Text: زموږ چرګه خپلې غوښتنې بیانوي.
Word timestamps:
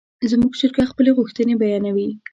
زموږ 0.31 0.51
چرګه 0.59 0.83
خپلې 0.91 1.11
غوښتنې 1.17 1.53
بیانوي. 1.61 2.09